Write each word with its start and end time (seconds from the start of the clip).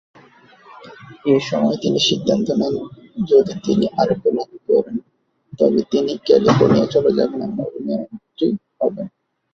এই 1.25 1.41
সময়ে 1.41 1.77
তিনি 1.77 1.99
সিদ্ধান্ত 1.99 2.47
নেন 2.51 2.75
যদি 3.25 3.53
তিনি 3.65 3.85
আরোগ্য 4.01 4.25
লাভ 4.37 4.49
করেন, 4.67 4.97
তবে 5.59 5.79
তিনি 5.91 6.11
ক্যালিফোর্নিয়া 6.25 6.87
চলে 6.87 7.11
যাবেন 7.17 7.39
এবং 7.41 7.59
অভিনেত্রী 7.65 8.47
হবেন। 8.79 9.07